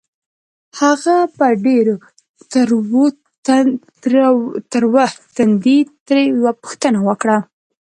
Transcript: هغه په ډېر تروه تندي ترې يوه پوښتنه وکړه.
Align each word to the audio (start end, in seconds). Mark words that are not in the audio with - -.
هغه 0.79 1.15
په 1.37 1.47
ډېر 1.65 1.85
تروه 4.71 5.05
تندي 5.35 5.79
ترې 6.07 6.23
يوه 6.33 6.51
پوښتنه 6.61 6.99
وکړه. 7.07 7.37